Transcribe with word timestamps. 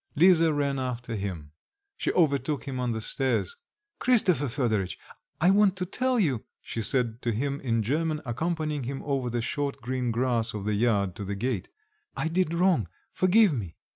Lisa 0.15 0.51
ran 0.51 0.79
after 0.79 1.15
him. 1.15 1.51
She 1.95 2.11
overtook 2.13 2.63
him 2.63 2.79
on 2.79 2.91
the 2.91 3.01
stairs. 3.01 3.57
"Christopher 3.99 4.47
Fedoritch, 4.47 4.97
I 5.39 5.51
want 5.51 5.75
to 5.75 5.85
tell 5.85 6.19
you," 6.19 6.43
she 6.59 6.81
said 6.81 7.21
to 7.21 7.31
him 7.31 7.59
in 7.61 7.83
German, 7.83 8.19
accompanying 8.25 8.85
him 8.85 9.03
over 9.05 9.29
the 9.29 9.43
short 9.43 9.79
green 9.79 10.09
grass 10.09 10.55
of 10.55 10.65
the 10.65 10.73
yard 10.73 11.15
to 11.17 11.23
the 11.23 11.35
gate, 11.35 11.69
"I 12.17 12.29
did 12.29 12.51
wrong 12.51 12.87
forgive 13.13 13.53
me." 13.53 13.75